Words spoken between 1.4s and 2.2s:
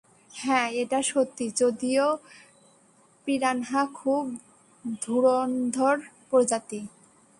যদিও